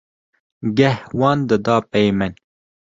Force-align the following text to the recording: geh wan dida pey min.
geh 0.77 0.99
wan 1.19 1.39
dida 1.49 1.75
pey 1.91 2.09
min. 2.19 2.33